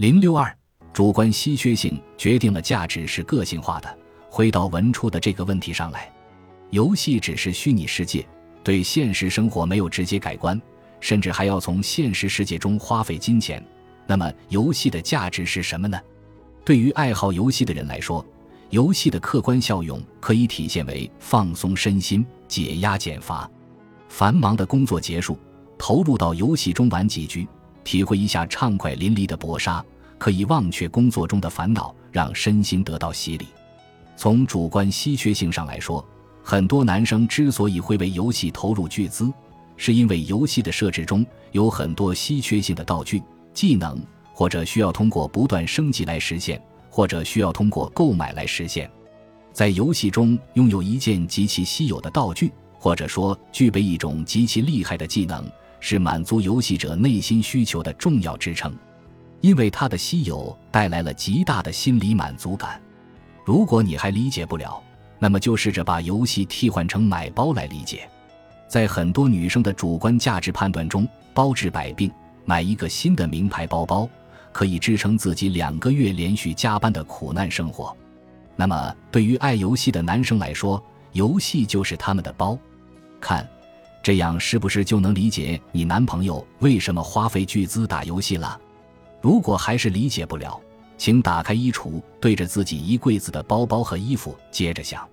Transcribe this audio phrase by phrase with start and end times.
[0.00, 0.50] 零六二，
[0.94, 3.98] 主观稀缺性决定了价值是个性化的。
[4.30, 6.10] 回到文初的这个问题上来，
[6.70, 8.26] 游戏只是虚拟世界，
[8.64, 10.58] 对现实生活没有直接改观，
[11.00, 13.62] 甚至还要从现实世界中花费金钱。
[14.06, 16.00] 那么，游戏的价值是什么呢？
[16.64, 18.24] 对于爱好游戏的人来说，
[18.70, 23.46] 游戏的客观效用可以体现为放松身心、解压减乏。
[24.08, 25.38] 繁忙的工作结束，
[25.76, 27.46] 投入到游戏中玩几局，
[27.84, 29.84] 体会一下畅快淋漓的搏杀，
[30.20, 33.48] 可以忘却工作中的烦恼，让身心得到洗礼。
[34.16, 36.06] 从主观稀缺性上来说，
[36.44, 39.32] 很多男生之所以会为游戏投入巨资，
[39.76, 43.22] 是因为游戏的设置中有很多稀缺性的道具、
[43.54, 43.98] 技能，
[44.34, 46.62] 或者需要通过不断升级来实现。
[46.92, 48.90] 或者需要通过购买来实现，
[49.52, 52.50] 在游戏中拥有一件极其稀有的道具，
[52.80, 55.48] 或者说具备一种极其厉害的技能，
[55.78, 58.76] 是满足游戏者内心需求的重要支撑，
[59.40, 62.80] 因为它的稀有带来了极大的心理满足感。
[63.44, 64.82] 如果你还理解不了，
[65.18, 68.08] 那么就试着把游戏替换成买包来理解。
[68.68, 72.10] 在很多女生的主观价值判断中，包治百病，
[72.44, 74.08] 买一个新的名牌包包。
[74.52, 77.96] 可以支撑自己两个月连续加班的苦难生活，
[78.56, 82.58] 那么对于爱游戏的男生来说，游戏就是他们的包。
[83.20, 83.48] 看，
[84.02, 88.60] 这样是不是就能理解你男朋友为什么花费巨资打游戏了？
[89.20, 90.60] 如果还是理解不了，
[90.96, 95.06] 请打开衣橱，对着自己衣柜子的包包和衣服，接着想。